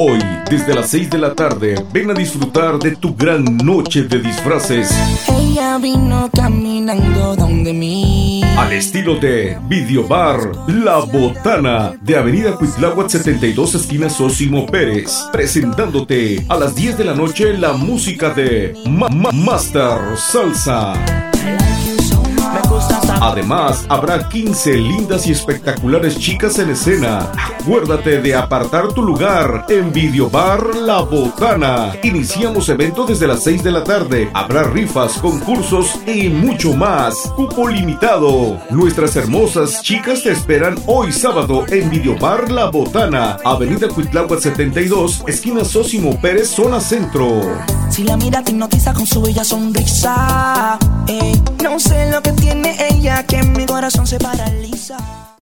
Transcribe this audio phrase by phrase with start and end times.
[0.00, 4.20] Hoy, desde las 6 de la tarde, ven a disfrutar de tu gran noche de
[4.20, 4.96] disfraces.
[5.40, 8.42] Ella vino caminando donde mí.
[8.56, 10.38] Al estilo de Videobar
[10.68, 15.10] La Botana, de Avenida Cuitláhuac 72, esquina Sósimo Pérez.
[15.32, 20.92] Presentándote a las 10 de la noche la música de Ma- Ma- Master Salsa.
[23.28, 27.30] Además, habrá 15 lindas y espectaculares chicas en escena.
[27.60, 31.92] Acuérdate de apartar tu lugar en Videobar La Botana.
[32.02, 34.30] Iniciamos evento desde las 6 de la tarde.
[34.32, 37.14] Habrá rifas, concursos y mucho más.
[37.36, 38.58] Cupo limitado.
[38.70, 45.66] Nuestras hermosas chicas te esperan hoy sábado en Videobar La Botana, Avenida Cuitláhuac 72, esquina
[45.66, 47.42] Sósimo Pérez, zona centro.
[47.90, 50.78] Si la mira te hipnotiza con su bella sonrisa.
[51.06, 55.28] Ey, no sé lo que tiene ella que mi corazón se paraliza.